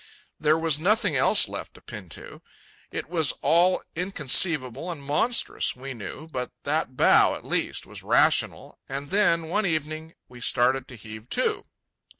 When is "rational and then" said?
8.01-9.47